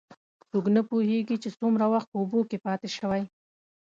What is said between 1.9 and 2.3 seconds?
وخت په